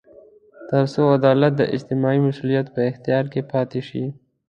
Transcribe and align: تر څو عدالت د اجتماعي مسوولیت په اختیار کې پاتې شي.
تر 0.69 0.83
څو 0.93 1.01
عدالت 1.17 1.53
د 1.57 1.61
اجتماعي 1.75 2.19
مسوولیت 2.25 2.67
په 2.75 2.81
اختیار 2.91 3.25
کې 3.33 3.41
پاتې 3.51 3.81
شي. 3.87 4.03